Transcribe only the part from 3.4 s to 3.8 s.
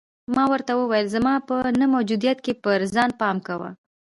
کوه.